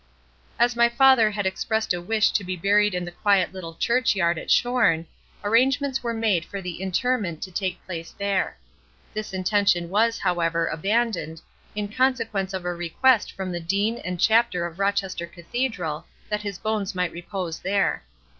As 0.57 0.75
my 0.75 0.89
father 0.89 1.29
had 1.29 1.45
expressed 1.45 1.93
a 1.93 2.01
wish 2.01 2.31
to 2.31 2.43
be 2.43 2.55
buried 2.55 2.95
in 2.95 3.05
the 3.05 3.11
quiet 3.11 3.53
little 3.53 3.75
church 3.75 4.15
yard 4.15 4.39
at 4.39 4.49
Shorne, 4.49 5.05
arrangements 5.43 6.01
were 6.01 6.11
made 6.15 6.43
for 6.43 6.59
the 6.59 6.81
interment 6.81 7.43
to 7.43 7.51
take 7.51 7.85
place 7.85 8.11
there. 8.17 8.57
This 9.13 9.31
intention 9.31 9.89
was, 9.91 10.17
however, 10.17 10.65
abandoned, 10.65 11.39
in 11.75 11.87
consequence 11.87 12.51
of 12.51 12.65
a 12.65 12.73
request 12.73 13.31
from 13.33 13.51
the 13.51 13.59
Dean 13.59 13.97
and 13.97 14.19
chapter 14.19 14.65
of 14.65 14.79
Rochester 14.79 15.27
Cathedral 15.27 16.07
that 16.29 16.41
his 16.41 16.57
bones 16.57 16.95
might 16.95 17.11
repose 17.11 17.59
there. 17.59 18.01